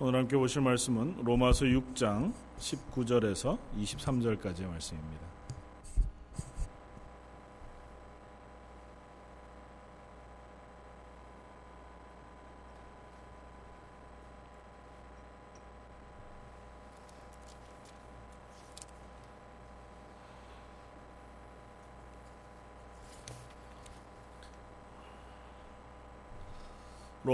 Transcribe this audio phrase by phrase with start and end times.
[0.00, 5.37] 오늘 함께 보실 말씀은 로마서 6장 19절에서 23절까지의 말씀입니다.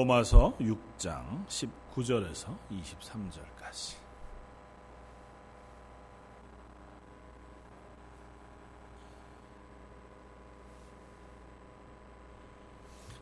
[0.04, 3.96] 로마서 6장 19절에서 23절까지.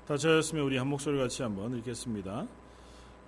[0.09, 2.49] 다 저였으면 우리 한 목소리 같이 한번 읽겠습니다.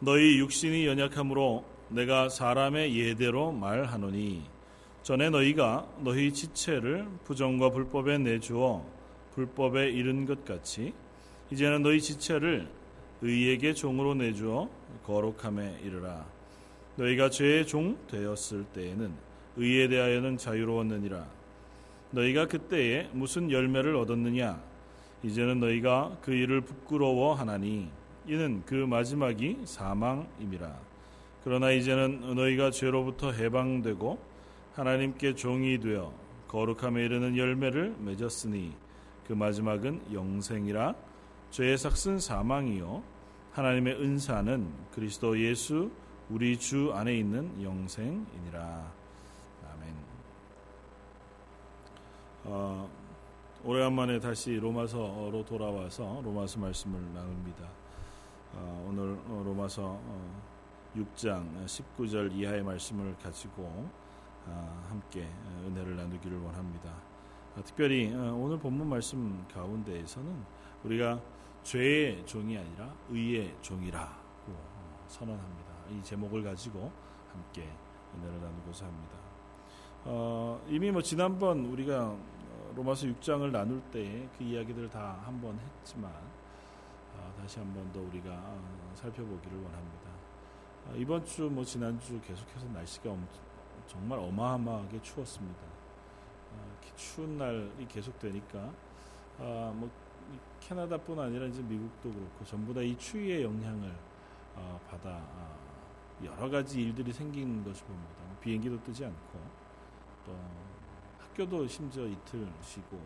[0.01, 4.43] 너희 육신이 연약함으로 내가 사람의 예대로 말하노니
[5.05, 8.85] 전에 너희가 너희 지체를 부정과 불법에 내주어
[9.35, 10.93] 불법에 이른 것 같이
[11.53, 12.69] 이제는 너희 지체를
[13.25, 14.69] 의에게 종으로 내주어
[15.07, 16.27] 거룩함에 이르라.
[16.97, 19.15] 너희가 죄의 종 되었을 때에는
[19.57, 21.27] 의에 대하여는 자유로웠느니라.
[22.11, 24.63] 너희가 그때에 무슨 열매를 얻었느냐?
[25.23, 27.89] 이제는 너희가 그 일을 부끄러워하나니
[28.27, 30.79] 이는 그 마지막이 사망임이라.
[31.45, 34.19] 그러나 이제는 너희가 죄로부터 해방되고
[34.75, 36.13] 하나님께 종이 되어
[36.49, 38.73] 거룩함에 이르는 열매를 맺었으니
[39.27, 40.95] 그 마지막은 영생이라.
[41.51, 43.14] 죄의 삭은 사망이요
[43.55, 45.89] 하나님의 은사는 그리스도 예수
[46.29, 48.93] 우리 주 안에 있는 영생이니라.
[49.73, 49.95] 아멘.
[52.47, 52.91] 어,
[53.63, 57.69] 오래간만에 다시 로마서로 돌아와서 로마서 말씀을 나눕니다.
[58.55, 60.01] 어, 오늘 로마서
[60.97, 63.89] 6장 어, 19절 이하의 말씀을 가지고
[64.47, 65.29] 어, 함께
[65.65, 66.91] 은혜를 나누기를 원합니다.
[67.55, 70.43] 어, 특별히 오늘 본문 말씀 가운데에서는
[70.83, 71.21] 우리가
[71.65, 74.15] 죄의 종이 아니라 의의 종이라고
[75.09, 75.73] 선언합니다.
[75.91, 76.93] 이 제목을 가지고
[77.33, 77.69] 함께
[78.17, 79.17] 은혜를 나누고자 합니다.
[80.05, 82.15] 어, 이미 뭐 지난번 우리가
[82.77, 86.13] 로마서 6장을 나눌 때 그 이야기들을 다 한번 했지만
[87.17, 90.11] 어, 다시 한 번 더 우리가 어, 살펴보기를 원합니다.
[90.87, 93.27] 어, 이번 주 뭐 지난주 계속해서 날씨가 엄,
[93.87, 95.61] 정말 어마어마하게 추웠습니다.
[96.53, 98.59] 어, 추운 날이 계속되니까
[99.39, 99.91] 아, 뭐
[100.61, 103.95] 캐나다뿐 아니라 이제 미국도 그렇고 전부 다 이 추위의 영향을
[104.57, 105.59] 어, 받아 어,
[106.25, 108.15] 여러 가지 일들이 생긴 것을 봅니다.
[108.27, 109.39] 뭐 비행기도 뜨지 않고
[110.27, 110.37] 또
[111.19, 112.97] 학교도 심지어 이틀 쉬고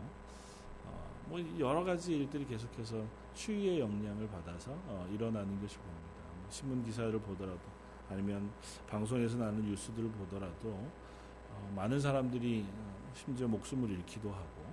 [0.85, 3.03] 어, 뭐 여러 가지 일들이 계속해서
[3.33, 6.07] 추위의 영향을 받아서 어, 일어나는 것을 봅니다.
[6.39, 7.59] 뭐 신문 기사를 보더라도
[8.09, 8.49] 아니면
[8.87, 14.69] 방송에서 나는 뉴스들을 보더라도 어, 많은 사람들이 어, 심지어 목숨을 잃기도 하고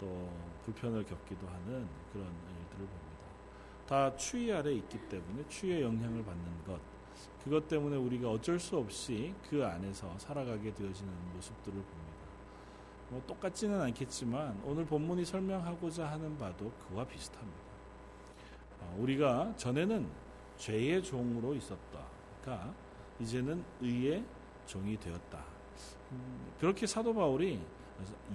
[0.00, 0.32] 또
[0.72, 3.10] 불편을 겪기도 하는 그런 일들을 봅니다.
[3.86, 6.80] 다 추위 아래 있기 때문에 추위의 영향을 받는 것,
[7.44, 12.10] 그것 때문에 우리가 어쩔 수 없이 그 안에서 살아가게 되어지는 모습들을 봅니다.
[13.08, 17.60] 뭐 똑같지는 않겠지만 오늘 본문이 설명하고자 하는 바도 그와 비슷합니다.
[18.80, 20.08] 어, 우리가 전에는
[20.56, 22.72] 죄의 종으로 있었다가
[23.18, 24.24] 이제는 의의
[24.66, 25.44] 종이 되었다.
[26.12, 27.60] 음, 그렇게 사도 바울이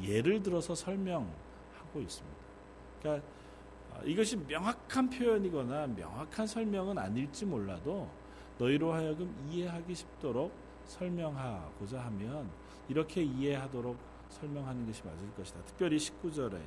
[0.01, 1.31] 예를 들어서 설명
[1.95, 2.37] 하고 있습니다.
[2.99, 3.27] 그러니까
[3.93, 8.09] 아, 이것이 명확한 표현이거나 명확한 설명은 아닐지 몰라도
[8.57, 10.51] 너희로 하여금 이해하기 쉽도록
[10.85, 12.49] 설명하고자 하면
[12.89, 13.97] 이렇게 이해하도록
[14.29, 15.61] 설명하는 것이 맞을 것이다.
[15.65, 16.59] 특별히 19절에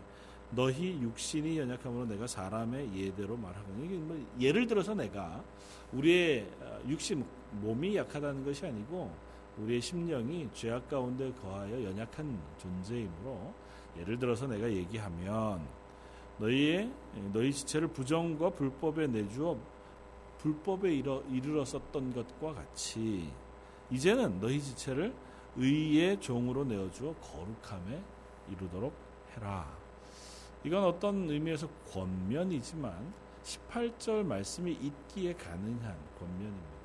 [0.50, 5.44] 너희 육신이 연약함으로 내가 사람의 예대로 말하거니 이게 뭐 예를 들어서 내가
[5.93, 7.25] 우리의 아, 육신
[7.61, 9.12] 몸이 약하다는 것이 아니고
[9.59, 13.53] 우리의 심령이 죄악 가운데 거하여 연약한 존재이므로
[14.01, 15.61] 예를 들어서 내가 얘기하면
[16.39, 16.91] 너희의
[17.33, 19.59] 너희 지체를 부정과 불법에 내주어
[20.39, 23.31] 불법에 이르, 이르렀었던 것과 같이
[23.91, 25.13] 이제는 너희 지체를
[25.57, 28.01] 의의 종으로 내어주어 거룩함에
[28.51, 28.93] 이르도록
[29.35, 29.69] 해라.
[30.65, 36.79] 이건 어떤 의미에서 권면이지만 18절 말씀이 있기에 가능한 권면입니다.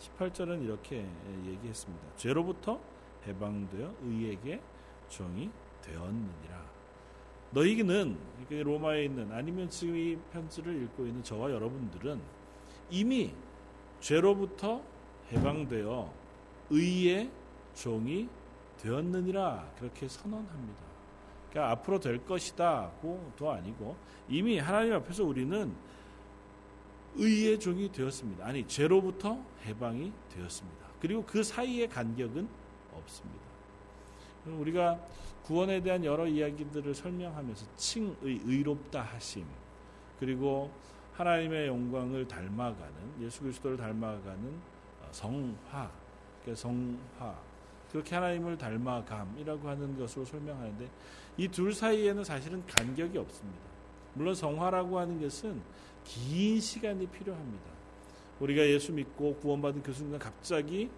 [0.00, 1.06] 18절은 이렇게
[1.46, 2.16] 얘기했습니다.
[2.16, 2.80] 죄로부터
[3.26, 4.60] 해방되어 의에게
[5.08, 5.50] 종이
[5.82, 6.70] 되었느니라.
[7.52, 8.16] 너희는
[8.48, 12.20] 로마에 있는 아니면 지금 이 편지를 읽고 있는 저와 여러분들은
[12.90, 13.32] 이미
[14.00, 14.82] 죄로부터
[15.32, 16.12] 해방되어
[16.70, 17.30] 의의
[17.74, 18.28] 종이
[18.78, 20.80] 되었느니라 그렇게 선언합니다.
[21.50, 23.96] 그러니까 앞으로 될 것이다고도 아니고
[24.28, 25.74] 이미 하나님 앞에서 우리는
[27.16, 28.46] 의의 종이 되었습니다.
[28.46, 30.86] 아니 죄로부터 해방이 되었습니다.
[31.00, 32.48] 그리고 그 사이의 간격은
[32.92, 33.49] 없습니다.
[34.46, 34.98] 우리가
[35.44, 39.44] 구원에 대한 여러 이야기들을 설명하면서 칭의 의롭다 하심
[40.18, 40.70] 그리고
[41.14, 44.54] 하나님의 영광을 닮아가는 예수 그리스도를 닮아가는
[45.02, 45.90] 어, 성화,
[46.42, 47.38] 그러니까 성화
[47.90, 50.88] 그렇게 하나님을 닮아감이라고 하는 것으로 설명하는데
[51.36, 53.60] 이 둘 사이에는 사실은 간격이 없습니다.
[54.14, 55.60] 물론 성화라고 하는 것은
[56.04, 57.70] 긴 시간이 필요합니다.
[58.40, 60.90] 우리가 예수 믿고 구원받은 그 순간 갑자기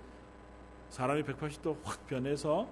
[0.91, 2.69] 사람이 180도 확 변해서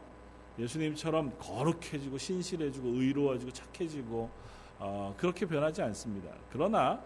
[0.58, 4.30] 예수님처럼 거룩해지고 신실해지고 의로워지고 착해지고
[4.78, 6.30] 어, 그렇게 변하지 않습니다.
[6.52, 7.00] 그러나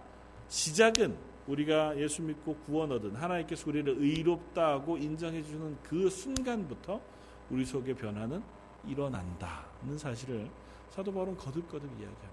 [0.49, 7.01] 시작은 우리가 예수 믿고 구원 얻은 하나님께서 우리를 의롭다 하고 인정해 주는 그 순간부터
[7.51, 8.43] 우리 속에 변화는
[8.87, 10.49] 일어난다는 사실을
[10.91, 12.29] 사도 바울은 거듭거듭 이야기합니다.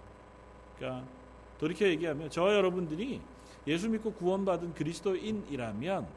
[0.77, 1.07] 그러니까
[1.59, 3.21] 돌이켜 얘기하면 저와 여러분들이
[3.67, 6.07] 예수 믿고 구원받은 그리스도인이라면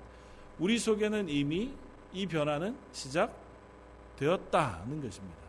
[0.58, 1.72] 우리 속에는 이미
[2.12, 3.43] 이 변화는 시작
[4.16, 5.44] 되었다는 것입니다.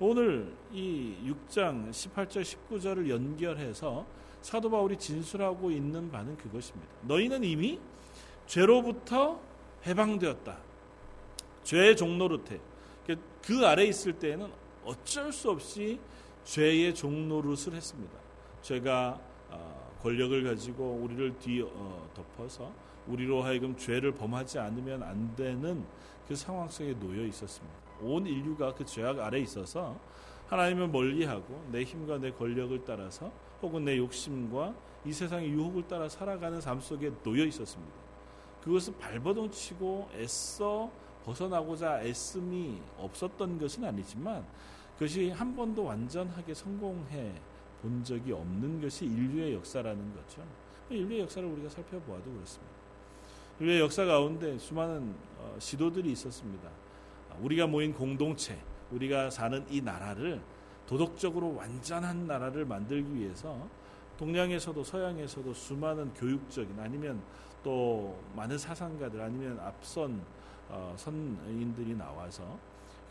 [0.00, 4.04] 오늘 이 6장 18절 19절을 연결해서
[4.40, 6.92] 사도 바울이 진술하고 있는 바는 그것입니다.
[7.02, 7.78] 너희는 이미
[8.46, 9.40] 죄로부터
[9.86, 10.58] 해방되었다.
[11.62, 12.60] 죄의 종노릇해.
[13.42, 14.50] 그 아래 있을 때에는
[14.84, 16.00] 어쩔 수 없이
[16.44, 18.12] 죄의 종노릇을 했습니다.
[18.62, 19.20] 죄가
[19.50, 22.74] 어, 권력을 가지고 우리를 뒤덮어서 어,
[23.06, 25.84] 우리로 하여금 죄를 범하지 않으면 안 되는
[26.26, 27.81] 그 상황 속에 놓여 있었습니다.
[28.02, 29.98] 온 인류가 그 죄악 아래 있어서
[30.48, 33.32] 하나님을 멀리하고 내 힘과 내 권력을 따라서
[33.62, 37.94] 혹은 내 욕심과 이 세상의 유혹을 따라 살아가는 삶 속에 놓여 있었습니다.
[38.62, 40.90] 그것을 발버둥치고 애써
[41.24, 44.44] 벗어나고자 애씀이 없었던 것은 아니지만
[44.94, 47.32] 그것이 한 번도 완전하게 성공해
[47.80, 50.42] 본 적이 없는 것이 인류의 역사라는 거죠.
[50.90, 52.72] 인류의 역사를 우리가 살펴보아도 그렇습니다.
[53.58, 56.68] 인류의 역사 가운데 수많은 어, 시도들이 있었습니다.
[57.42, 58.58] 우리가 모인 공동체,
[58.92, 60.40] 우리가 사는 이 나라를
[60.86, 63.68] 도덕적으로 완전한 나라를 만들기 위해서
[64.16, 67.20] 동양에서도 서양에서도 수많은 교육적인 아니면
[67.64, 70.22] 또 많은 사상가들 아니면 앞선
[70.68, 72.58] 어, 선인들이 나와서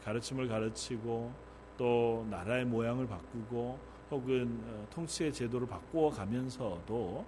[0.03, 1.31] 가르침을 가르치고
[1.77, 3.77] 또 나라의 모양을 바꾸고
[4.11, 7.25] 혹은 어, 통치의 제도를 바꾸어 가면서도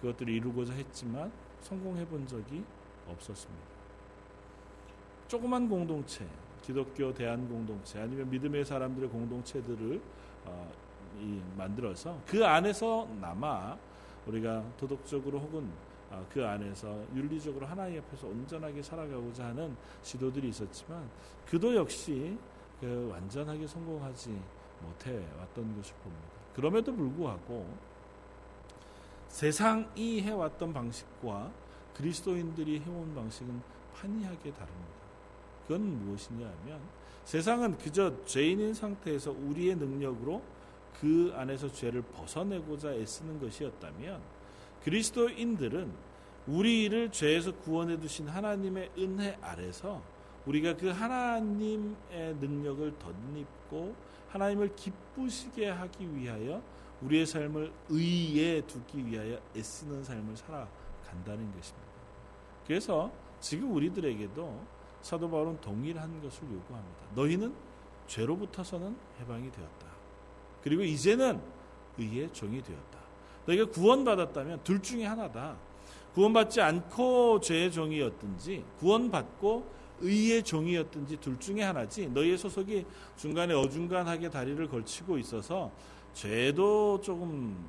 [0.00, 2.62] 그것들을 이루고자 했지만 성공해 본 적이
[3.08, 3.73] 없었습니다.
[5.34, 6.24] 조그만 공동체,
[6.62, 10.00] 기독교 대한 공동체 아니면 믿음의 사람들의 공동체들을
[10.44, 10.72] 어,
[11.18, 13.76] 이, 만들어서 그 안에서 남아
[14.28, 15.68] 우리가 도덕적으로 혹은
[16.12, 21.10] 어, 그 안에서 윤리적으로 하나님 앞에서 온전하게 살아가고자 하는 시도들이 있었지만
[21.46, 22.38] 그도 역시
[22.80, 24.40] 그 완전하게 성공하지
[24.82, 26.28] 못해 왔던 것을 봅니다.
[26.54, 27.66] 그럼에도 불구하고
[29.26, 31.50] 세상이 해왔던 방식과
[31.96, 33.60] 그리스도인들이 해온 방식은
[33.94, 35.03] 판이하게 다릅니다.
[35.66, 36.80] 그건 무엇이냐 하면
[37.24, 40.42] 세상은 그저 죄인인 상태에서 우리의 능력으로
[41.00, 44.20] 그 안에서 죄를 벗어내고자 애쓰는 것이었다면
[44.84, 45.90] 그리스도인들은
[46.46, 50.02] 우리를 죄에서 구원해 두신 하나님의 은혜 아래서
[50.46, 53.94] 우리가 그 하나님의 능력을 덧입고
[54.28, 56.62] 하나님을 기쁘시게 하기 위하여
[57.00, 61.88] 우리의 삶을 의에 두기 위하여 애쓰는 삶을 살아간다는 것입니다.
[62.66, 64.73] 그래서 지금 우리들에게도
[65.04, 67.00] 사도 바울은 동일한 것을 요구합니다.
[67.14, 67.54] 너희는
[68.06, 69.86] 죄로부터서는 해방이 되었다.
[70.62, 71.42] 그리고 이제는
[71.98, 72.98] 의의 종이 되었다.
[73.44, 75.58] 너희가 구원받았다면 둘 중에 하나다.
[76.14, 79.66] 구원받지 않고 죄의 종이었든지 구원받고
[80.00, 85.70] 의의 종이었든지 둘 중에 하나지 너희의 소속이 중간에 어중간하게 다리를 걸치고 있어서
[86.14, 87.68] 죄도 조금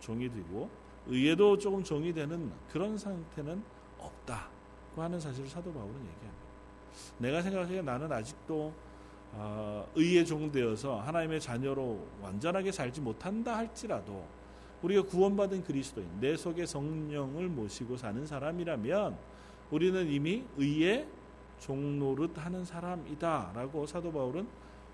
[0.00, 0.68] 종이 되고
[1.06, 3.62] 의에도 조금 종이 되는 그런 상태는
[3.98, 6.43] 없다고 하는 사실을 사도 바울은 얘기합니다.
[7.18, 8.72] 내가 생각하기에 나는 아직도
[9.32, 14.24] 어, 의의 종되어서 하나님의 자녀로 완전하게 살지 못한다 할지라도
[14.82, 19.16] 우리가 구원받은 그리스도인 내 속에 성령을 모시고 사는 사람이라면
[19.70, 21.06] 우리는 이미 의의
[21.58, 24.46] 종노릇 하는 사람이다라고 사도 바울은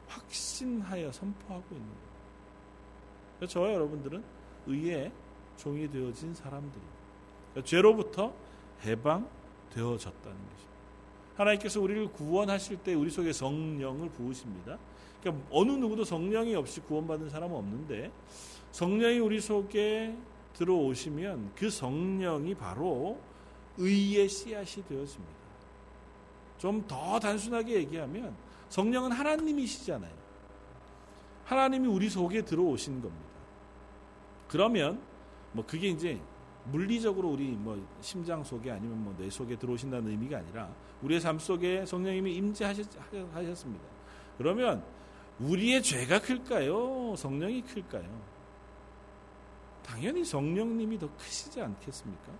[0.07, 3.49] 확신하여 선포하고 있는 거예요.
[3.49, 4.23] 저와 여러분들은
[4.67, 5.13] 의의
[5.57, 6.95] 종이 되어진 사람들입니다.
[7.51, 8.35] 그러니까 죄로부터
[8.85, 10.70] 해방되어졌다는 것입니다.
[11.41, 14.79] 하나님께서 우리를 구원하실 때 우리 속에 성령을 부으십니다.
[15.21, 18.11] 그러니까 어느 누구도 성령이 없이 구원받은 사람은 없는데
[18.73, 20.15] 성령이 우리 속에
[20.55, 23.19] 들어오시면 그 성령이 바로
[23.79, 25.41] 의의 씨앗이 되어집니다.
[26.59, 28.35] 좀 더 단순하게 얘기하면
[28.69, 30.13] 성령은 하나님이시잖아요.
[31.47, 33.25] 하나님이 우리 속에 들어오신 겁니다.
[34.47, 35.01] 그러면
[35.53, 36.21] 뭐 그게 이제
[36.65, 40.69] 물리적으로 우리 뭐 심장 속에 아니면 뭐 뇌 속에 들어오신다는 의미가 아니라
[41.03, 43.85] 우리의 삶 속에 성령님이 임재하셨습니다.
[44.39, 44.85] 그러면
[45.41, 47.15] 우리의 죄가 클까요?
[47.17, 48.21] 성령이 클까요?
[49.83, 52.33] 당연히 성령님이 더 크시지 않겠습니까?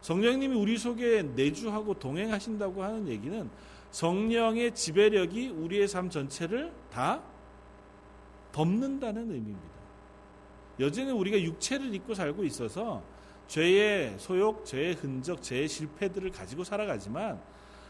[0.00, 3.50] 성령님이 우리 속에 내주하고 동행하신다고 하는 얘기는
[3.90, 7.22] 성령의 지배력이 우리의 삶 전체를 다
[8.52, 9.80] 덮는다는 의미입니다.
[10.78, 13.02] 여전히 우리가 육체를 입고 살고 있어서
[13.50, 17.42] 죄의 소욕, 죄의 흔적, 죄의 실패들을 가지고 살아가지만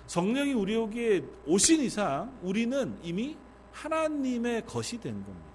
[0.07, 3.37] 성령이 우리에게 오신 이상 우리는 이미
[3.73, 5.51] 하나님의 것이 된 겁니다.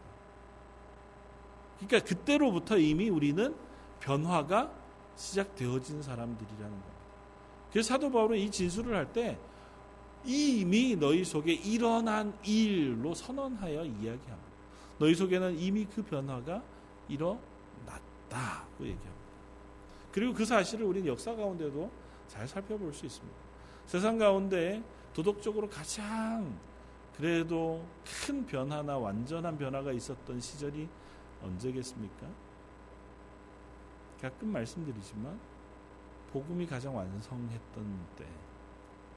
[1.79, 3.55] 그러니까 그때로부터 이미 우리는
[3.99, 4.71] 변화가
[5.15, 6.89] 시작되어진 사람들이라는 겁니다.
[7.71, 9.39] 그래서 사도 바울은 이 진술을 할 때
[10.23, 14.55] 이미 너희 속에 일어난 일로 선언하여 이야기합니다.
[14.99, 16.61] 너희 속에는 이미 그 변화가
[17.09, 17.41] 일어났다고
[18.81, 19.14] 얘기합니다.
[20.15, 21.91] 그리고 그 사실을 우리는 역사 가운데도
[22.29, 23.37] 잘 살펴볼 수 있습니다.
[23.85, 24.81] 세상 가운데
[25.13, 26.57] 도덕적으로 가장
[27.17, 30.87] 그래도 큰 변화나 완전한 변화가 있었던 시절이
[31.43, 32.27] 언제겠습니까?
[34.21, 35.37] 가끔 말씀드리지만
[36.31, 38.25] 복음이 가장 완성했던 때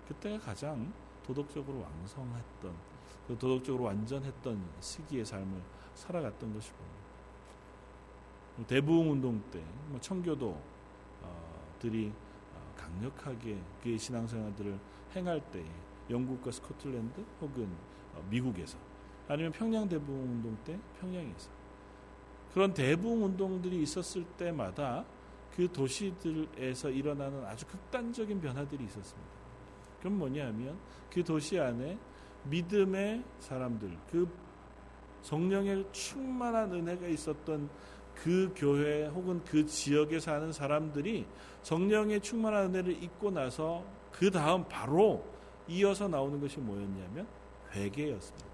[0.09, 0.93] 그때가 가장
[1.25, 2.75] 도덕적으로 왕성했던
[3.29, 5.63] 그 도덕적으로 완전했던 시기의 삶을
[5.95, 6.99] 살아갔던 것이 봅니다.
[8.67, 10.78] 대부흥 운동 때뭐 청교도
[11.79, 12.13] 들이
[12.55, 14.79] 어, 강력하게 그의 신앙생활들을
[15.15, 15.67] 행할 때에
[16.11, 17.69] 영국과 스코틀랜드 혹은
[18.15, 18.79] 어, 미국에서
[19.29, 21.51] 아니면 평양 대부흥 운동 때 평양에서
[22.53, 25.05] 그런 대부흥 운동들이 있었을 때마다
[25.55, 29.31] 그 도시들에서 일어나는 아주 극단적인 변화들이 있었습니다.
[30.01, 30.79] 그럼 뭐냐면
[31.13, 31.99] 그 도시 안에
[32.45, 34.29] 믿음의 사람들, 그
[35.23, 37.69] 성령의 충만한 은혜가 있었던
[38.23, 41.27] 그 교회 혹은 그 지역에 사는 사람들이
[41.63, 45.25] 성령의 충만한 은혜를 잊고 나서 그 다음 바로
[45.69, 47.27] 이어서 나오는 것이 뭐였냐면
[47.73, 48.49] 회개였습니다.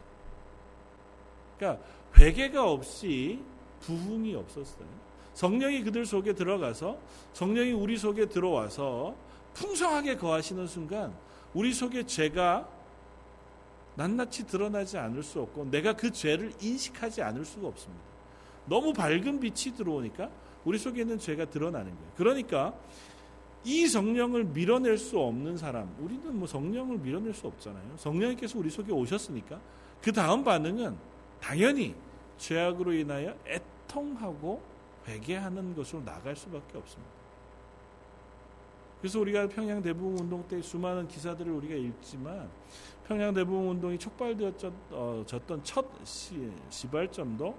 [1.57, 1.85] 그러니까
[2.19, 3.43] 회개가 없이
[3.81, 4.87] 부흥이 없었어요.
[5.33, 6.99] 성령이 그들 속에 들어가서
[7.33, 9.17] 성령이 우리 속에 들어와서
[9.55, 11.15] 풍성하게 거하시는 순간
[11.55, 12.69] 우리 속에 죄가
[13.97, 18.14] 낱낱이 드러나지 않을 수 없고 내가 그 죄를 인식하지 않을 수가 없습니다.
[18.67, 20.31] 너무 밝은 빛이 들어오니까
[20.65, 22.13] 우리 속에 있는 죄가 드러나는 거예요.
[22.17, 22.75] 그러니까
[23.65, 27.97] 이 성령을 밀어낼 수 없는 사람, 우리는 뭐 성령을 밀어낼 수 없잖아요.
[27.97, 29.61] 성령님께서 우리 속에 오셨으니까
[30.03, 30.97] 그 다음 반응은
[31.41, 31.95] 당연히
[32.37, 34.61] 죄악으로 인하여 애통하고
[35.07, 37.13] 회개하는 것으로 나갈 수밖에 없습니다.
[39.01, 42.49] 그래서 우리가 평양 대부흥 운동 때 수많은 기사들을 우리가 읽지만
[43.07, 45.25] 평양 대부흥 운동이 촉발되었던 어,
[45.63, 47.55] 첫 시, 시발점도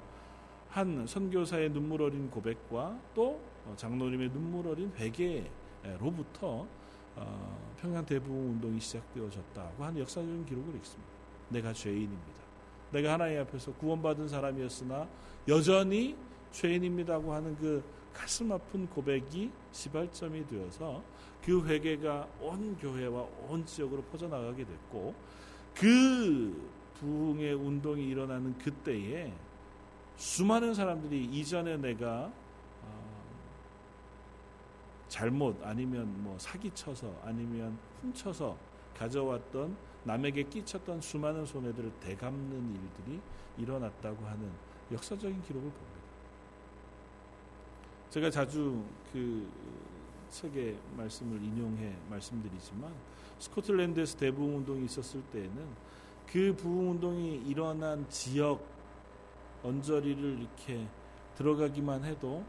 [0.75, 6.67] 한 선교사의 눈물 어린 고백과 또 어, 장로님의 눈물 어린 회개로부터
[7.15, 11.13] 어, 평양 대부흥 운동이 시작되어졌다고 하는 역사적인 기록을 읽습니다.
[11.47, 12.43] 내가 죄인입니다.
[12.91, 15.07] 내가 하나님 앞에서 구원받은 사람이었으나
[15.47, 16.17] 여전히
[16.51, 17.81] 죄인입니다고 하는 그
[18.13, 21.01] 가슴 아픈 고백이 시발점이 되어서
[21.41, 25.15] 그 회개가 온 교회와 온 지역으로 퍼져나가게 됐고
[25.73, 29.31] 그 부흥의 운동이 일어나는 그때에
[30.17, 32.31] 수많은 사람들이 이전에 내가
[32.83, 33.25] 어,
[35.07, 38.57] 잘못 아니면 뭐 사기쳐서 아니면 훔쳐서
[38.97, 43.19] 가져왔던 남에게 끼쳤던 수많은 손해들을 되갚는 일들이
[43.57, 44.51] 일어났다고 하는
[44.91, 45.95] 역사적인 기록을 봅니다.
[48.09, 49.49] 제가 자주 그
[50.29, 52.93] 책의 말씀을 인용해 말씀드리지만
[53.39, 55.67] 스코틀랜드에서 대부흥 운동이 있었을 때에는
[56.27, 58.74] 그 부흥 운동이 일어난 지역
[59.63, 60.87] 언저리를 이렇게
[61.35, 62.43] 들어가기만 해도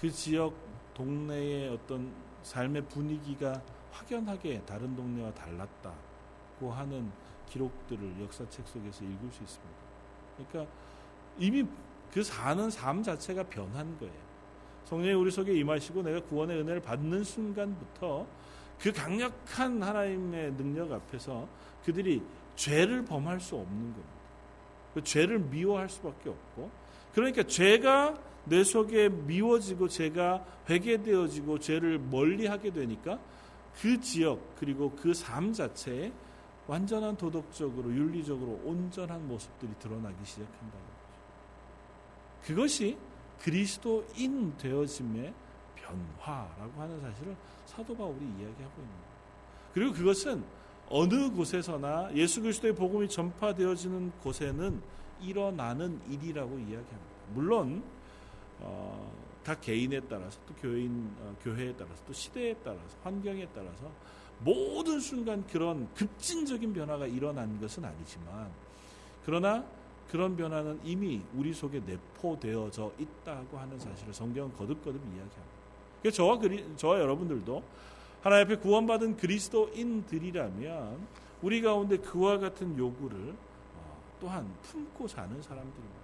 [0.00, 0.54] 그 지역
[0.94, 7.10] 동네의 어떤 삶의 분위기가 확연하게 다른 동네와 달랐다고 하는
[7.48, 9.74] 기록들을 역사책 속에서 읽을 수 있습니다.
[10.36, 10.72] 그러니까
[11.38, 11.66] 이미
[12.12, 14.32] 그 사는 삶 자체가 변한 거예요.
[14.84, 18.26] 성령이 우리 속에 임하시고 내가 구원의 은혜를 받는 순간부터
[18.78, 21.48] 그 강력한 하나님의 능력 앞에서
[21.84, 22.22] 그들이
[22.56, 24.21] 죄를 범할 수 없는 겁니다.
[24.94, 26.70] 그 죄를 미워할 수밖에 없고
[27.14, 33.18] 그러니까 죄가 내 속에 미워지고 죄가 회개되어지고 죄를 멀리하게 되니까
[33.80, 36.12] 그 지역 그리고 그 삶 자체에
[36.66, 40.82] 완전한 도덕적으로 윤리적으로 온전한 모습들이 드러나기 시작한다는 거죠.
[42.44, 42.96] 그것이
[43.40, 45.34] 그리스도인 되어짐의
[45.74, 49.12] 변화라고 하는 사실을 사도 바울이 이야기하고 있는 거예요.
[49.74, 50.44] 그리고 그것은
[50.94, 54.82] 어느 곳에서나 예수 그리스도의 복음이 전파되어지는 곳에는
[55.22, 57.12] 일어나는 일이라고 이야기합니다.
[57.32, 57.82] 물론
[58.60, 59.10] 어,
[59.42, 63.90] 각 개인에 따라서 또 교인 어, 교회에 따라서 또 시대에 따라서 환경에 따라서
[64.40, 68.50] 모든 순간 그런 급진적인 변화가 일어난 것은 아니지만
[69.24, 69.64] 그러나
[70.10, 76.10] 그런 변화는 이미 우리 속에 내포되어져 있다고 하는 사실을 성경은 거듭거듭 이야기합니다.
[76.12, 77.62] 저와 그리, 저와 여러분들도
[78.22, 81.06] 하나님 앞에 구원받은 그리스도인들이라면
[81.42, 83.34] 우리 가운데 그와 같은 요구를
[83.74, 86.02] 어, 또한 품고 사는 사람들입니다.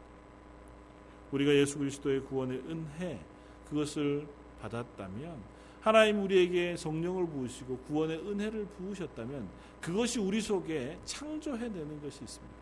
[1.31, 3.21] 우리가 예수 그리스도의 구원의 은혜
[3.69, 4.27] 그것을
[4.61, 9.49] 받았다면 하나님 우리에게 성령을 부으시고 구원의 은혜를 부으셨다면
[9.81, 12.55] 그것이 우리 속에 창조해내는 것이 있습니다.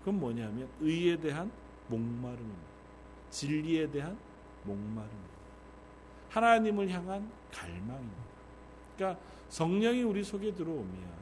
[0.00, 1.50] 그건 뭐냐면 의에 대한
[1.88, 2.62] 목마름입니다.
[3.30, 4.16] 진리에 대한
[4.62, 5.34] 목마름입니다.
[6.28, 8.33] 하나님을 향한 갈망입니다.
[8.96, 11.14] 그러니까 성령이 우리 속에 들어오면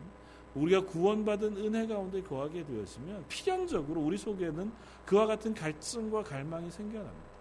[0.55, 4.71] 우리가 구원받은 은혜 가운데 거하게 되었으면 필연적으로 우리 속에는
[5.07, 7.33] 그와 같은 갈증과 갈망이 생겨납니다.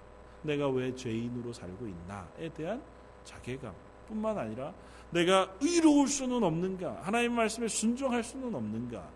[0.44, 2.82] 내가 왜 죄인으로 살고 있나에 대한
[3.24, 3.74] 자괴감
[4.08, 4.74] 뿐만 아니라
[5.12, 7.02] 내가 의로울 수는 없는가?
[7.02, 9.08] 하나님 말씀에 순종할 수는 없는가?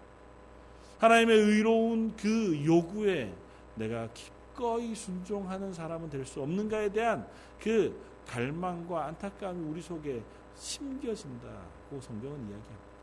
[1.00, 3.34] 하나님의 의로운 그 요구에
[3.75, 7.25] 내가 기꺼이 순종하는 사람은 될 수 없는가에 대한
[7.60, 10.22] 그 갈망과 안타까움이 우리 속에
[10.55, 12.95] 심겨진다고 성경은 이야기합니다.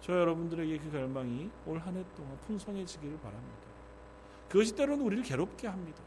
[0.00, 3.56] 저 여러분들에게 그 갈망이 올 한 해 동안 풍성해지기를 바랍니다.
[4.48, 6.02] 그것이 때로는 우리를 괴롭게 합니다.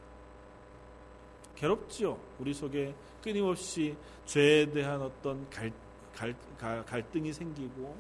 [1.55, 2.19] 괴롭죠.
[2.39, 3.95] 우리 속에 끊임없이
[4.25, 5.71] 죄에 대한 어떤 갈,
[6.13, 6.35] 갈,
[6.85, 7.95] 갈등이 생기고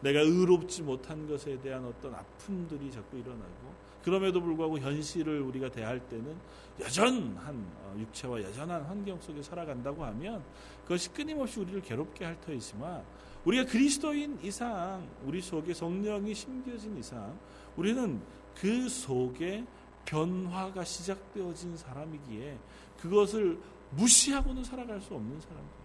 [0.00, 6.36] 내가 의롭지 못한 것에 대한 어떤 아픔들이 자꾸 일어나고 그럼에도 불구하고 현실을 우리가 대할 때는
[6.80, 10.42] 여전한 어, 육체와 여전한 환경 속에 살아간다고 하면
[10.82, 13.02] 그것이 끊임없이 우리를 괴롭게 할 터이지만
[13.44, 17.38] 우리가 그리스도인 이상 우리 속에 성령이 심겨진 이상
[17.76, 18.20] 우리는
[18.54, 19.64] 그 속에
[20.04, 22.58] 변화가 시작되어진 사람이기에
[23.00, 23.58] 그것을
[23.90, 25.82] 무시하고는 살아갈 수 없는 사람들.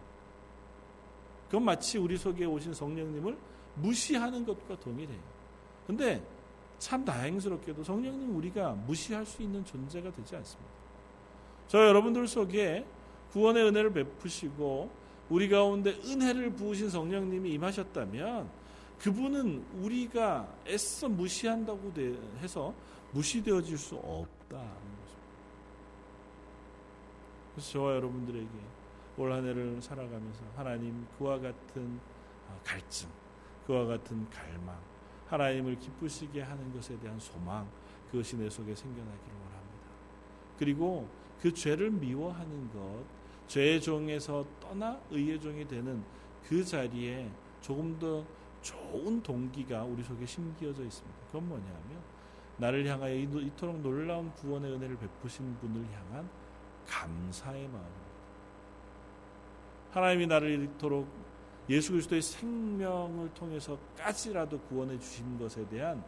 [1.45, 3.37] 그건 마치 우리 속에 오신 성령님을
[3.75, 5.19] 무시하는 것과 동일해요.
[5.85, 6.21] 근데
[6.79, 10.71] 참 다행스럽게도 성령님 우리가 무시할 수 있는 존재가 되지 않습니다.
[11.67, 12.85] 저 여러분들 속에
[13.31, 14.89] 구원의 은혜를 베푸시고
[15.29, 18.49] 우리 가운데 은혜를 부으신 성령님이 임하셨다면
[18.99, 21.91] 그분은 우리가 애써 무시한다고
[22.39, 22.73] 해서
[23.11, 25.27] 무시되어질 수 없다는 것입니다.
[27.53, 28.47] 그래서 저와 여러분들에게
[29.17, 31.99] 올 한 해를 살아가면서 하나님 그와 같은
[32.47, 33.09] 아, 갈증,
[33.65, 34.79] 그와 같은 갈망,
[35.29, 37.67] 하나님을 기쁘시게 하는 것에 대한 소망,
[38.11, 39.87] 그것이 내 속에 생겨나기를 원합니다.
[40.57, 41.07] 그리고
[41.41, 43.03] 그 죄를 미워하는 것,
[43.47, 46.03] 죄의 종에서 떠나 의의 종이 되는
[46.43, 47.29] 그 자리에
[47.61, 48.25] 조금 더
[48.61, 51.19] 좋은 동기가 우리 속에 심기어져 있습니다.
[51.27, 52.01] 그건 뭐냐면
[52.57, 56.27] 나를 향하여 이토록 놀라운 구원의 은혜를 베푸신 분을 향한
[56.87, 58.07] 감사의 마음입니다.
[59.91, 61.07] 하나님이 나를 이토록
[61.69, 66.03] 예수 그리스도의 생명을 통해서까지라도 구원해 주신 것에 대한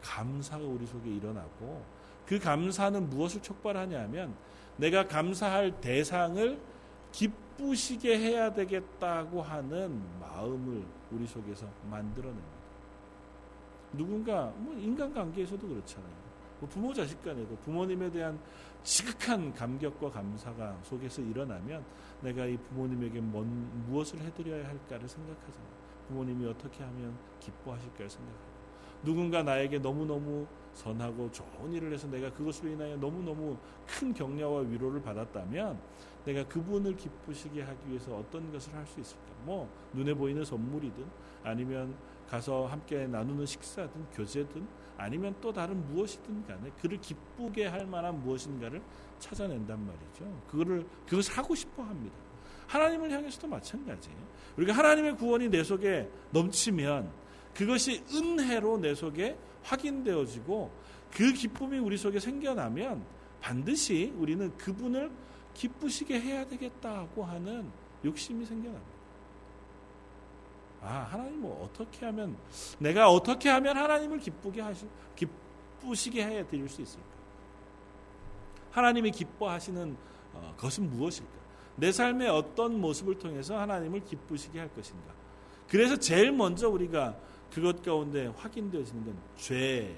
[0.00, 1.82] 감사가 우리 속에 일어나고
[2.26, 4.34] 그 감사는 무엇을 촉발하냐면
[4.76, 6.58] 내가 감사할 대상을
[7.12, 12.54] 기쁘시게 해야 되겠다고 하는 마음을 우리 속에서 만들어냅니다.
[13.92, 16.24] 누군가 뭐 인간관계에서도 그렇잖아요.
[16.60, 18.38] 뭐 부모 자식 간에도 부모님에 대한
[18.84, 21.82] 지극한 감격과 감사가 속에서 일어나면
[22.20, 23.46] 내가 이 부모님에게 뭔,
[23.86, 25.84] 무엇을 해드려야 할까를 생각하잖아요.
[26.08, 28.54] 부모님이 어떻게 하면 기뻐하실까를 생각하고
[29.02, 35.78] 누군가 나에게 너무너무 선하고 좋은 일을 해서 내가 그것으로 인하여 너무너무 큰 격려와 위로를 받았다면
[36.24, 39.24] 내가 그분을 기쁘시게 하기 위해서 어떤 것을 할 수 있을까?
[39.44, 41.04] 뭐 눈에 보이는 선물이든
[41.42, 41.94] 아니면
[42.28, 48.80] 가서 함께 나누는 식사든 교제든 아니면 또 다른 무엇이든 간에 그를 기쁘게 할 만한 무엇인가를
[49.18, 50.42] 찾아낸단 말이죠.
[50.48, 52.16] 그거를 그것을 하고 싶어 합니다.
[52.66, 54.18] 하나님을 향해서도 마찬가지예요.
[54.56, 57.10] 우리가 하나님의 구원이 내 속에 넘치면
[57.54, 60.70] 그것이 은혜로 내 속에 확인되어지고
[61.12, 63.04] 그 기쁨이 우리 속에 생겨나면
[63.40, 65.10] 반드시 우리는 그분을
[65.54, 67.70] 기쁘시게 해야 되겠다고 하는
[68.04, 68.93] 욕심이 생겨납니다.
[70.84, 72.36] 아, 하나님 뭐 어떻게 하면
[72.78, 77.06] 내가 어떻게 하면 하나님을 기쁘게 하시 기쁘시게 해 드릴 수 있을까?
[78.70, 79.96] 하나님이 기뻐하시는
[80.34, 81.32] 어, 것은 무엇일까?
[81.76, 85.12] 내 삶의 어떤 모습을 통해서 하나님을 기쁘시게 할 것인가?
[85.68, 87.16] 그래서 제일 먼저 우리가
[87.50, 89.96] 그것 가운데 확인되어지는 건 죄의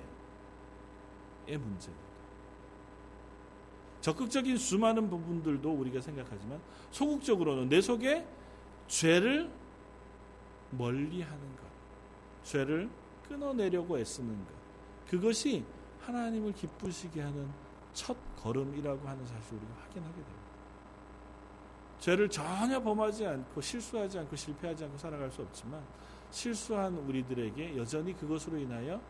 [1.47, 2.07] 문제입니다.
[4.03, 6.61] 적극적인 수많은 부분들도 우리가 생각하지만
[6.93, 8.25] 소극적으로는 내 속에
[8.87, 9.51] 죄를
[10.71, 11.63] 멀리하는 것,
[12.43, 12.89] 죄를
[13.29, 14.53] 끊어내려고 애쓰는 것,
[15.09, 15.65] 그것이
[16.01, 17.49] 하나님을 기쁘시게 하는
[17.93, 20.47] 첫 걸음이라고 하는 사실을 우리가 확인하게 됩니다.
[21.99, 25.83] 죄를 전혀 범하지 않고 실수하지 않고 실패하지 않고 살아갈 수 없지만
[26.31, 29.01] 실수한 우리들에게 여전히 그것으로 인하여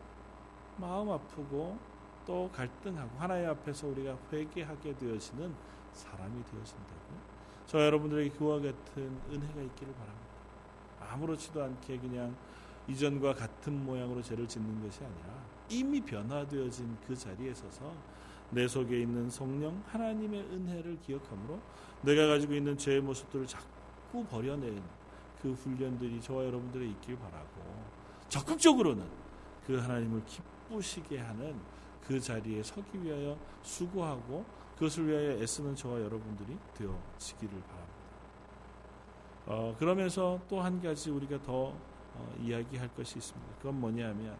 [0.77, 1.77] 마음 아프고
[2.25, 5.53] 또 갈등하고 하나님 앞에서 우리가 회개하게 되어지는
[5.93, 6.97] 사람이 되어진다고.
[7.65, 10.26] 저 여러분들에게 그와 같은 은혜가 있기를 바랍니다.
[11.09, 12.35] 아무렇지도 않게 그냥
[12.87, 17.93] 이전과 같은 모양으로 죄를 짓는 것이 아니라 이미 변화되어진 그 자리에 서서
[18.49, 21.59] 내 속에 있는 성령 하나님의 은혜를 기억함으로
[22.01, 24.81] 내가 가지고 있는 죄의 모습들을 자꾸 버려낸
[25.41, 27.61] 그 훈련들이 저와 여러분들에 있길 바라고
[28.29, 29.05] 적극적으로는
[29.65, 31.59] 그 하나님을 기쁘시게 하는
[32.01, 37.86] 그 자리에 서기 위하여 수고하고 그것을 위하여 애쓰는 저와 여러분들이 되어지기를 바랍니다.
[39.47, 41.73] 어, 그러면서 또 한 가지 우리가 더
[42.15, 43.55] 어, 이야기할 것이 있습니다.
[43.57, 44.35] 그건 뭐냐면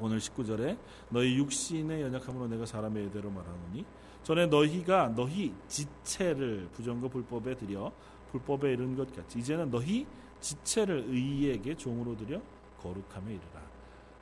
[0.00, 0.78] 오늘 19절에
[1.10, 3.84] 너희 육신의 연약함으로 내가 사람의 예대로 말하노니
[4.22, 7.92] 전에 너희가 너희 지체를 부정과 불법에 들여
[8.30, 10.06] 불법에 이른 것 같이 이제는 너희
[10.40, 12.40] 지체를 의에게 종으로 들여
[12.80, 13.68] 거룩함에 이르라.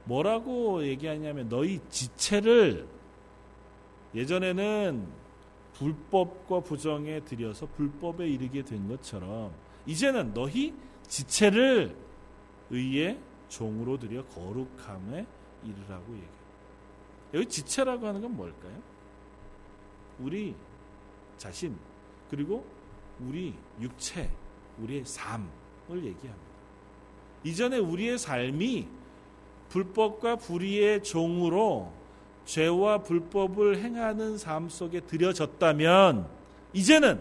[0.05, 2.87] 뭐라고 얘기하냐면 너희 지체를
[4.15, 5.07] 예전에는
[5.75, 9.53] 불법과 부정에 들여서 불법에 이르게 된 것처럼
[9.87, 10.75] 이제는 너희
[11.07, 11.97] 지체를
[12.71, 13.19] 의의
[13.49, 15.27] 종으로 들여 거룩함에
[15.65, 16.37] 이르라고 얘기해요.
[17.35, 18.75] 여기 지체라고 하는 건 뭘까요?
[20.19, 20.55] 우리
[21.39, 21.77] 자신
[22.31, 22.65] 그리고
[23.21, 24.31] 우리 육체,
[24.79, 25.47] 우리의 삶을
[25.93, 26.47] 얘기합니다.
[27.45, 28.89] 이전에 우리의 삶이
[29.69, 31.93] 불법과 불의의 종으로
[32.45, 36.29] 죄와 불법을 행하는 삶 속에 들여졌다면
[36.73, 37.21] 이제는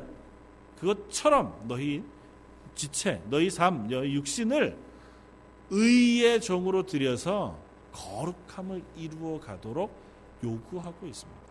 [0.80, 2.04] 그것처럼 너희
[2.76, 4.78] 지체, 너희 삶, 너희 육신을
[5.70, 7.58] 의의 종으로 들여서
[7.92, 9.92] 거룩함을 이루어 가도록
[10.44, 11.42] 요구하고 있습니다.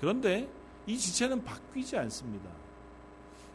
[0.00, 0.48] 그런데
[0.86, 2.50] 이 지체는 바뀌지 않습니다.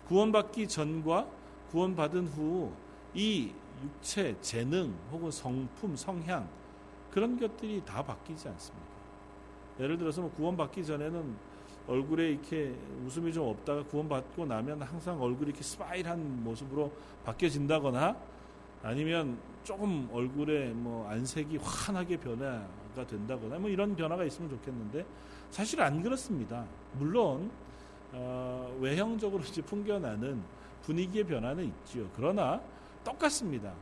[0.08, 1.28] 구원받기 전과
[1.72, 2.88] 구원받은 후
[3.18, 3.52] 이
[3.84, 6.48] 육체, 재능 혹은 성품, 성향
[7.12, 8.88] 그런 것들이 다 바뀌지 않습니다.
[9.80, 11.36] 예를 들어서 뭐 구원받기 전에는
[11.88, 16.92] 얼굴에 이렇게 웃음이 좀 없다가 구원받고 나면 항상 얼굴이 이렇게 스마일한 모습으로
[17.24, 18.16] 바뀌어진다거나
[18.84, 25.06] 아니면 조금 얼굴에 뭐 안색이 환하게 변화가 된다거나 뭐 이런 변화가 있으면 좋겠는데
[25.50, 26.66] 사실 안 그렇습니다.
[26.94, 27.50] 물론
[28.14, 30.42] 어, 외형적으로 이제 풍겨나는
[30.84, 32.08] 분위기의 변화는 있지요.
[32.16, 32.62] 그러나
[33.04, 33.74] 똑같습니다.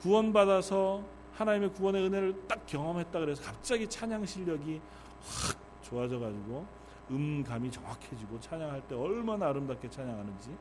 [0.00, 1.02] 구원받아서
[1.34, 4.80] 하나님의 구원의 은혜를 딱 경험했다 그래서 갑자기 찬양 실력이
[5.22, 6.66] 확 좋아져 가지고
[7.10, 10.56] 음감이 정확해지고 찬양할 때 얼마나 아름답게 찬양하는지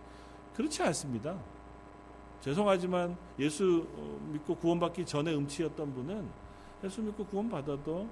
[0.56, 1.38] 그렇지 않습니다.
[2.42, 3.88] 죄송하지만 예수
[4.32, 6.28] 믿고 구원받기 전에 음치였던 분은
[6.84, 8.10] 예수 믿고 구원받아도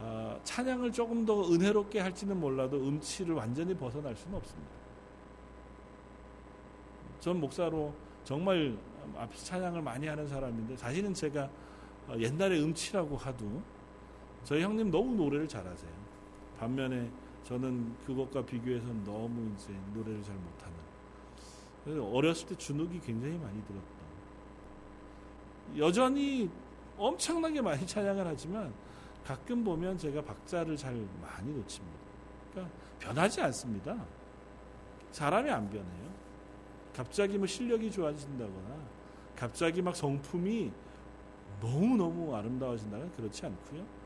[0.00, 4.70] 아, 찬양을 조금 더 은혜롭게 할지는 몰라도 음치를 완전히 벗어날 수는 없습니다.
[7.20, 7.92] 전 목사로
[8.24, 8.76] 정말
[9.16, 11.50] 앞에 찬양을 많이 하는 사람인데 사실은 제가
[12.08, 13.60] 어, 옛날에 음치라고 하도
[14.44, 15.90] 저희 형님 너무 노래를 잘하세요.
[16.58, 17.10] 반면에
[17.44, 20.76] 저는 그것과 비교해서 너무 이제 노래를 잘 못하는.
[21.84, 23.98] 그래서 어렸을 때 주눅이 굉장히 많이 들었다.
[25.76, 26.50] 여전히
[26.96, 28.72] 엄청나게 많이 찬양을 하지만
[29.24, 31.98] 가끔 보면 제가 박자를 잘 많이 놓칩니다.
[32.52, 33.96] 그러니까 변하지 않습니다.
[35.12, 36.08] 사람이 안 변해요.
[36.94, 38.76] 갑자기 뭐 실력이 좋아진다거나
[39.36, 40.72] 갑자기 막 성품이
[41.60, 43.97] 너무너무 아름다워진다는 그렇지 않고요.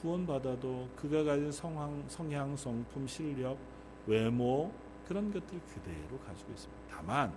[0.00, 3.58] 구원받아도 그가 가진 성향, 성향, 성품, 실력,
[4.06, 4.72] 외모
[5.06, 6.82] 그런 것들 그대로 가지고 있습니다.
[6.90, 7.32] 다만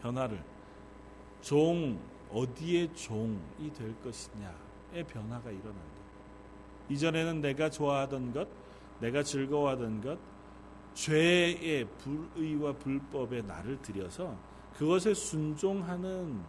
[0.00, 0.42] 변화를
[1.40, 1.98] 종
[2.30, 4.54] 어디에 종이 될 것이냐
[4.92, 6.02] 의 변화가 일어난다.
[6.90, 8.46] 이전에는 내가 좋아하던 것,
[9.00, 10.18] 내가 즐거워하던 것,
[10.94, 14.36] 죄의 불의와 불법에 나를 들여서
[14.74, 16.42] 그것에 순종하는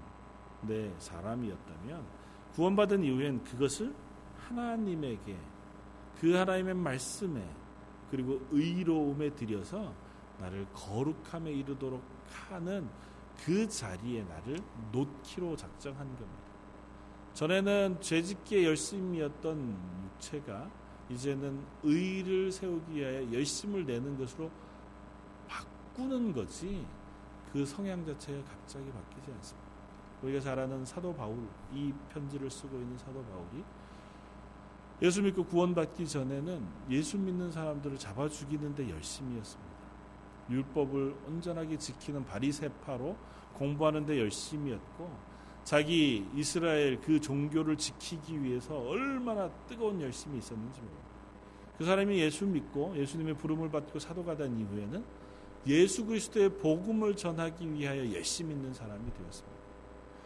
[0.61, 2.03] 내 사람이었다면
[2.53, 3.93] 구원받은 이후엔 그것을
[4.47, 5.37] 하나님에게
[6.19, 7.43] 그 하나님의 말씀에
[8.09, 9.93] 그리고 의로움에 들여서
[10.39, 12.03] 나를 거룩함에 이르도록
[12.49, 12.87] 하는
[13.43, 14.59] 그 자리에 나를
[14.91, 16.43] 놓기로 작정한 겁니다.
[17.33, 20.69] 전에는 죄짓기에 열심이었던 육체가
[21.09, 24.49] 이제는 의를 세우기 위해 열심을 내는 것으로
[25.47, 26.85] 바꾸는 거지
[27.51, 29.73] 그 성향 자체가 갑자기 바뀌지 않습니다.
[30.21, 33.63] 우리가 잘 아는 사도 바울 이 편지를 쓰고 있는 사도 바울이
[35.03, 39.73] 예수 믿고 구원받기 전에는 예수 믿는 사람들을 잡아 죽이는데 열심이었습니다.
[40.49, 43.17] 율법을 온전하게 지키는 바리새파로
[43.55, 45.33] 공부하는데 열심이었고
[45.65, 51.03] 자기 이스라엘 그 종교를 지키기 위해서 얼마나 뜨거운 열심이 있었는지 모릅니다.
[51.77, 55.03] 그 사람이 예수 믿고 예수님의 부름을 받고 사도가 된 이후에는
[55.67, 59.57] 예수 그리스도의 복음을 전하기 위하여 열심히 있는 사람이 되었습니다.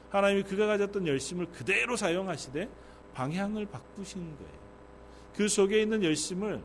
[0.09, 2.69] 하나님이 그가 가졌던 열심을 그대로 사용하시되
[3.13, 4.66] 방향을 바꾸신 거예요.
[5.38, 6.62] 그 속에 있는 열심을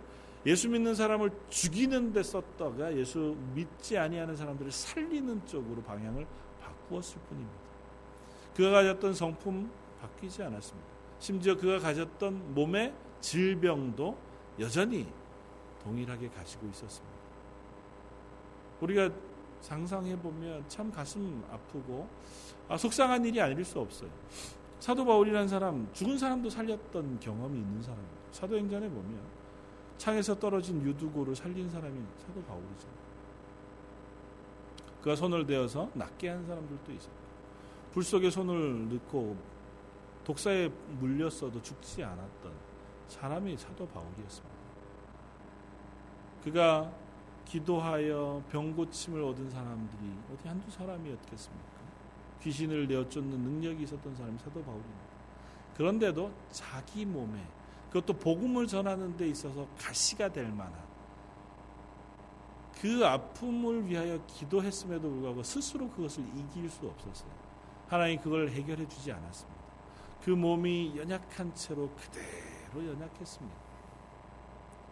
[0.47, 6.27] 예수 믿는 사람을 죽이는 데 썼다가 예수 믿지 아니하는 사람들을 살리는 쪽으로 방향을
[6.93, 7.57] 부었을 뿐입니다.
[8.55, 10.89] 그가 가졌던 성품 바뀌지 않았습니다.
[11.19, 14.17] 심지어 그가 가졌던 몸의 질병도
[14.59, 15.07] 여전히
[15.83, 17.17] 동일하게 가지고 있었습니다.
[18.81, 19.11] 우리가
[19.61, 22.09] 상상해 보면 참 가슴 아프고
[22.69, 24.11] 아, 속상한 일이 아닐 수 없어요.
[24.83, 28.17] 사도 바울이라는 사람 죽은 사람도 살렸던 경험이 있는 사람입니다.
[28.33, 29.21] 사도행전에 보면
[29.97, 32.89] 창에서 떨어진 유두고를 살린 사람이 사도 바울이죠.
[35.01, 37.15] 그가 손을 대어서 낫게 한 사람들도 있어요.
[37.93, 39.37] 불 속에 손을 넣고
[40.25, 40.69] 독사에
[40.99, 42.53] 물렸어도 죽지 않았던
[43.07, 44.57] 사람이 사도 바울이었습니다.
[46.43, 46.93] 그가
[47.45, 51.72] 기도하여 병 고침을 얻은 사람들이 어디 한두 사람이었겠습니까?
[52.43, 55.13] 귀신을 내어쫓는 능력이 있었던 사람이 사도 바울입니다.
[55.77, 57.41] 그런데도 자기 몸에
[57.89, 60.75] 그것도 복음을 전하는 데 있어서 가시가 될 만한
[62.81, 67.31] 그 아픔을 위하여 기도했음에도 불구하고 스스로 그것을 이길 수 없었어요.
[67.89, 69.63] 하나님 그걸 해결해 주지 않았습니다.
[70.25, 73.57] 그 몸이 연약한 채로 그대로 연약했습니다.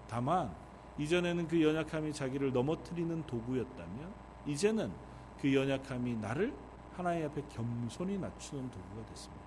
[0.08, 0.54] 다만
[0.98, 4.12] 이전에는 그 연약함이 자기를 넘어뜨리는 도구였다면
[4.46, 4.92] 이제는
[5.40, 6.52] 그 연약함이 나를
[6.96, 9.44] 하나님 앞에 겸손히 낮추는 도구가 됐습니다.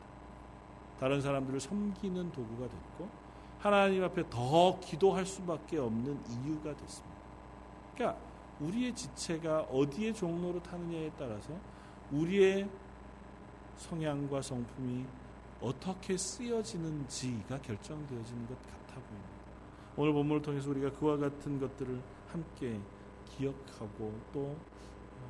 [1.00, 3.10] 다른 사람들을 섬기는 도구가 됐고
[3.60, 7.16] 하나님 앞에 더 기도할 수밖에 없는 이유가 됐습니다.
[7.96, 8.20] 그러니까
[8.60, 11.54] 우리의 지체가 어디에 종로로 타느냐에 따라서
[12.12, 12.70] 우리의
[13.78, 15.06] 성향과 성품이
[15.62, 19.34] 어떻게 쓰여지는지가 결정되어지는 것 같아 보입니다.
[19.96, 22.80] 오늘 본문을 통해서 우리가 그와 같은 것들을 함께
[23.26, 24.56] 기억하고 또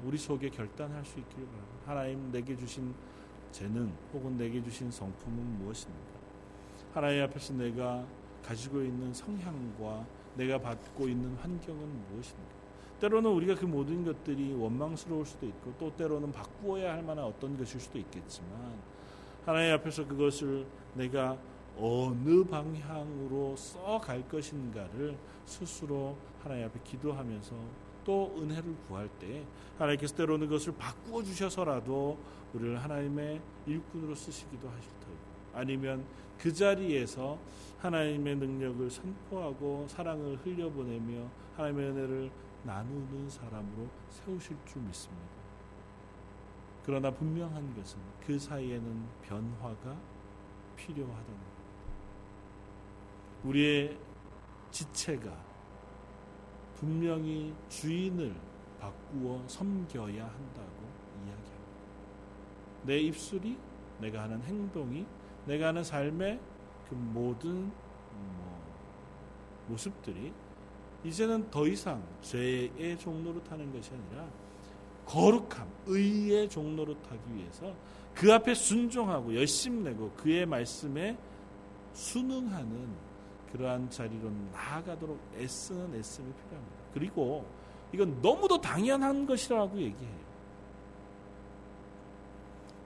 [0.05, 1.77] 우리 속에 결단할 수 있기를 바랍니다.
[1.85, 2.93] 하나님 내게 주신
[3.51, 6.13] 재능 혹은 내게 주신 성품은 무엇입니까?
[6.93, 8.05] 하나님 앞에서 내가
[8.43, 12.63] 가지고 있는 성향과 내가 받고 있는 환경은 무엇입니까?
[12.99, 17.79] 때로는 우리가 그 모든 것들이 원망스러울 수도 있고 또 때로는 바꾸어야 할 만한 어떤 것일
[17.79, 18.49] 수도 있겠지만
[19.45, 21.37] 하나님 앞에서 그것을 내가
[21.77, 27.55] 어느 방향으로 써갈 것인가를 스스로 하나님 앞에 기도하면서
[28.03, 29.43] 또 은혜를 구할 때
[29.77, 32.17] 하나님께서 때로는 그것을 바꾸어 주셔서라도
[32.53, 35.19] 우리를 하나님의 일꾼으로 쓰시기도 하실 터이고
[35.53, 36.05] 아니면
[36.37, 37.37] 그 자리에서
[37.79, 42.31] 하나님의 능력을 선포하고 사랑을 흘려보내며 하나님의 은혜를
[42.63, 45.43] 나누는 사람으로 세우실 줄 믿습니다.
[46.85, 49.97] 그러나 분명한 것은 그 사이에는 변화가
[50.75, 51.53] 필요하다는 것.
[53.45, 53.97] 우리의
[54.71, 55.52] 지체가
[56.83, 58.35] 분명히 주인을
[58.77, 60.83] 바꾸어 섬겨야 한다고
[61.15, 61.53] 이야기합니다.
[62.83, 63.57] 내 입술이,
[64.01, 65.05] 내가 하는 행동이,
[65.45, 66.37] 내가 하는 삶의
[66.89, 67.71] 그 모든
[68.11, 68.61] 뭐
[69.69, 70.33] 모습들이
[71.05, 74.27] 이제는 더 이상 죄의 종로로 타는 것이 아니라
[75.05, 77.73] 거룩함, 의의 종로로 타기 위해서
[78.13, 81.17] 그 앞에 순종하고 열심 내고 그의 말씀에
[81.93, 83.12] 순응하는
[83.53, 86.75] 그러한 자리로 나아가도록 애쓰는 애씀이 필요합니다.
[86.93, 87.45] 그리고
[87.93, 90.23] 이건 너무도 당연한 것이라고 얘기해요.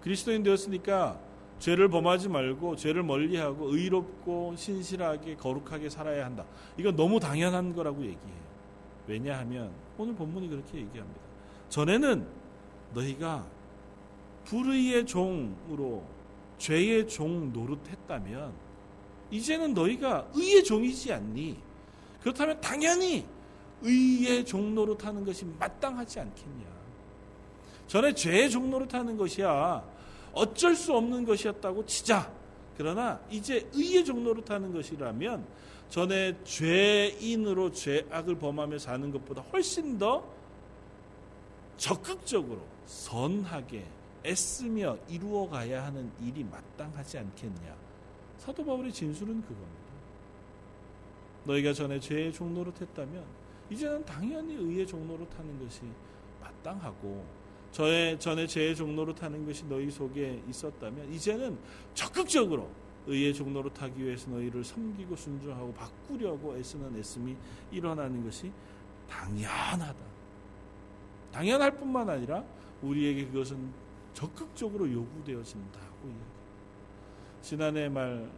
[0.01, 1.19] 그리스도인 되었으니까
[1.59, 6.45] 죄를 범하지 말고 죄를 멀리하고 의롭고 신실하게 거룩하게 살아야 한다.
[6.77, 8.47] 이건 너무 당연한 거라고 얘기해요.
[9.07, 11.21] 왜냐하면 오늘 본문이 그렇게 얘기합니다.
[11.69, 12.27] 전에는
[12.93, 13.47] 너희가
[14.43, 16.03] 불의의 종으로
[16.57, 18.66] 죄의 종 노릇했다면
[19.31, 21.57] 이제는 너희가 의의 종이지 않니?
[22.21, 23.25] 그렇다면 당연히
[23.81, 26.65] 의의 종 노릇하는 것이 마땅하지 않겠냐?
[27.87, 29.83] 전에 죄의 종 노릇하는 것이야
[30.33, 32.31] 어쩔 수 없는 것이었다고 치자.
[32.77, 35.45] 그러나 이제 의의 종 노릇하는 것이라면
[35.89, 40.23] 전에 죄인으로 죄악을 범하며 사는 것보다 훨씬 더
[41.77, 43.85] 적극적으로 선하게
[44.25, 47.86] 애쓰며 이루어가야 하는 일이 마땅하지 않겠냐.
[48.37, 49.87] 사도 바울의 진술은 그겁니다.
[51.45, 53.23] 너희가 전에 죄의 종로를 했다면
[53.69, 55.81] 이제는 당연히 의의 종로를 타는 것이
[56.41, 57.25] 마땅하고
[57.71, 61.57] 저의 전에 죄의 종로로 타는 것이 너희 속에 있었다면 이제는
[61.93, 62.69] 적극적으로
[63.07, 67.35] 의의 종로로 타기 위해서 너희를 섬기고 순종하고 바꾸려고 애쓰는 애씀이
[67.71, 68.51] 일어나는 것이
[69.09, 69.95] 당연하다.
[71.31, 72.43] 당연할 뿐만 아니라
[72.81, 73.71] 우리에게 그것은
[74.13, 76.36] 적극적으로 요구되어진다고 이야기합니다.
[77.47, 78.29] 지난해 말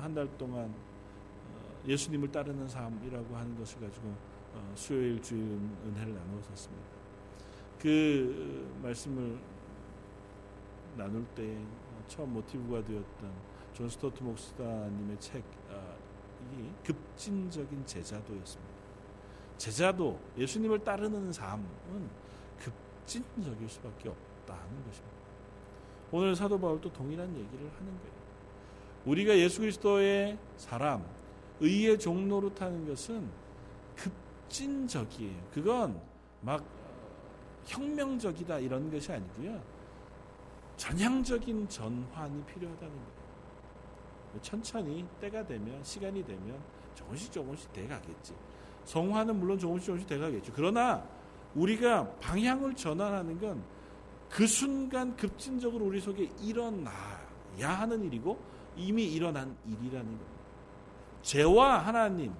[0.00, 4.06] 한달 아, 동안 어, 예수님을 따르는 삶이라고 하는 것을 가지고
[4.54, 5.42] 어, 수요일 주일
[5.84, 6.84] 은혜를 나누었습니다.
[7.80, 9.36] 그 말씀을
[10.96, 11.58] 나눌 때
[12.06, 13.32] 처음 모티브가 되었던
[13.74, 15.96] 존 스토트 목사님의 책이 아,
[16.84, 18.74] 급진적인 제자도였습니다.
[19.58, 21.66] 제자도 예수님을 따르는 삶은
[22.60, 25.16] 급진적일 수밖에 없다는 것입니다.
[26.12, 28.25] 오늘 사도 바울도 동일한 얘기를 하는 거예요.
[29.06, 31.04] 우리가 예수 그리스도의 사람,
[31.60, 33.28] 의의 종로로 타는 것은
[33.96, 35.36] 급진적이에요.
[35.52, 36.00] 그건
[36.40, 36.64] 막
[37.64, 39.60] 혁명적이다 이런 것이 아니고요.
[40.76, 43.16] 전향적인 전환이 필요하다는 거예요.
[44.42, 46.60] 천천히 때가 되면 시간이 되면
[46.94, 48.34] 조금씩 조금씩 돼가겠지.
[48.84, 50.52] 성화는 물론 조금씩 조금씩 돼가겠죠.
[50.54, 51.02] 그러나
[51.54, 53.76] 우리가 방향을 전환하는 건
[54.30, 58.38] 그 순간 급진적으로 우리 속에 일어나야 하는 일이고
[58.76, 60.36] 이미 일어난 일이라는 겁니다.
[61.22, 62.32] 죄와 하나님,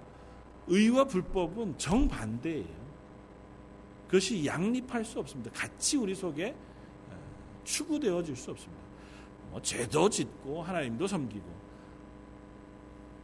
[0.68, 2.86] 의와 불법은 정반대예요.
[4.06, 5.50] 그것이 양립할 수 없습니다.
[5.52, 6.54] 같이 우리 속에
[7.10, 8.82] 어, 추구되어질 수 없습니다.
[9.50, 11.44] 뭐 죄도 짓고 하나님도 섬기고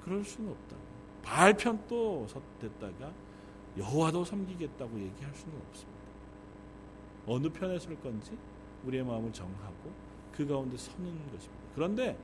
[0.05, 0.77] 그럴 수는 없다.
[1.22, 3.12] 발편 또 섰댔다가
[3.79, 6.03] 여호와도 섬기겠다고 얘기할 수는 없습니다.
[7.27, 8.37] 어느 편에 설 건지
[8.85, 9.92] 우리의 마음을 정하고
[10.33, 11.64] 그 가운데 서는 것입니다.
[11.75, 12.18] 그런데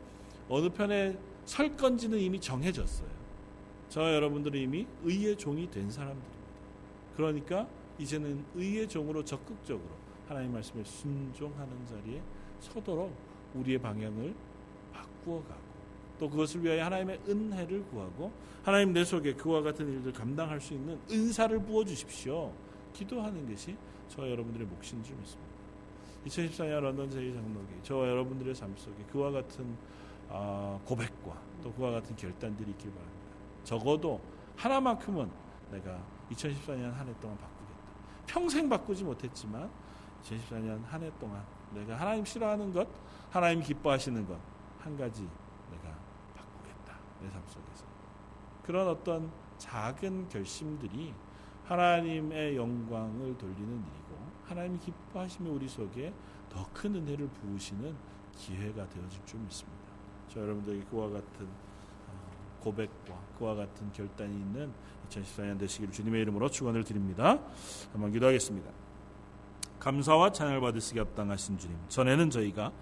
[0.49, 3.09] 어느 편에 설 건지는 이미 정해졌어요.
[3.89, 6.39] 저 여러분들은 이미 의의 종이 된 사람들입니다.
[7.17, 7.67] 그러니까
[7.99, 9.89] 이제는 의의 종으로 적극적으로
[10.29, 12.21] 하나님 말씀에 순종하는 자리에
[12.61, 13.13] 서도록
[13.55, 14.35] 우리의 방향을
[14.93, 15.69] 바꾸어 가고
[16.19, 18.31] 또 그것을 위하여 하나님의 은혜를 구하고
[18.63, 22.53] 하나님 내 속에 그와 같은 일들 감당할 수 있는 은사를 부어 주십시오.
[22.93, 23.77] 기도하는 것이
[24.09, 25.49] 저 여러분들의 몫인 줄 믿습니다.
[26.27, 32.71] 2014년 런던 제2장로기 저와 여러분들의 삶 속에 그와 같은 아, 고백과 또 그와 같은 결단들이
[32.73, 33.19] 있길 바랍니다.
[33.65, 34.21] 적어도
[34.57, 35.31] 하나만큼은
[35.71, 35.99] 내가
[36.31, 37.79] 2014년 한 해 동안 바꾸겠다.
[38.27, 39.71] 평생 바꾸지 못했지만
[40.23, 42.89] 2014년 한 해 동안 내가 하나님 싫어하는 것,
[43.31, 44.39] 하나님 기뻐하시는 것
[44.79, 45.23] 한 가지
[45.71, 45.95] 내가
[46.35, 46.99] 바꾸겠다.
[47.21, 47.85] 내 삶 속에서.
[48.63, 51.13] 그런 어떤 작은 결심들이
[51.65, 56.13] 하나님의 영광을 돌리는 일이고 하나님 기뻐하시며 우리 속에
[56.49, 57.95] 더 큰 은혜를 부으시는
[58.37, 59.78] 기회가 되어질 줄 믿습니다.
[60.39, 64.73] 저 여러분들에게 그와 같은 어, 고백과 그와 같은 결단이 있는
[65.11, 67.41] 2014년 되시기를 주님의 이름으로 축원을 드립니다.
[67.93, 68.71] 한번 기도하겠습니다.
[69.81, 71.77] 감사와 찬양을 받으시기 합당하신 주님.
[71.89, 72.73] 전에는 저희가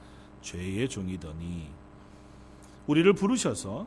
[0.42, 1.71] 죄의 종이더니
[2.87, 3.87] 우리를 부르셔서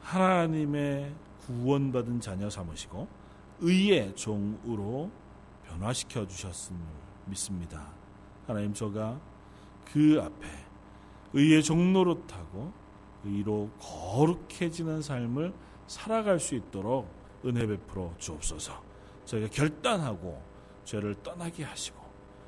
[0.00, 1.14] 하나님의
[1.46, 3.06] 구원받은 자녀 삼으시고
[3.60, 5.10] 의의 종으로
[5.68, 6.80] 변화시켜 주셨음을
[7.26, 7.92] 믿습니다.
[8.46, 9.20] 하나님 저가
[9.84, 10.65] 그 앞에
[11.36, 12.72] 의의 종로로 타고
[13.22, 15.52] 의로 거룩해지는 삶을
[15.86, 17.08] 살아갈 수 있도록
[17.44, 18.72] 은혜 베풀어 주옵소서.
[19.26, 20.42] 저희가 결단하고
[20.84, 22.00] 죄를 떠나게 하시고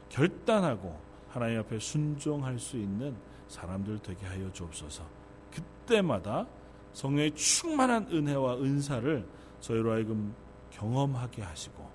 [0.08, 0.98] 결단하고
[1.28, 3.14] 하나님 앞에 순종할 수 있는
[3.48, 5.04] 사람들 되게 하여 주옵소서.
[5.52, 6.46] 그때마다
[6.94, 9.28] 성령의 충만한 은혜와 은사를
[9.60, 10.34] 저희로 하여금
[10.70, 11.86] 경험하게 하시고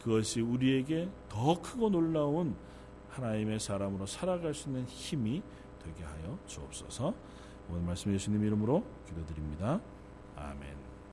[0.00, 2.54] 그것이 우리에게 더 크고 놀라운
[3.08, 5.42] 하나님의 사람으로 살아갈 수 있는 힘이
[5.88, 7.14] 되게 하여 주옵소서.
[7.70, 9.80] 오늘 말씀 예수님 이름으로 기도드립니다.
[10.36, 10.87] 아멘.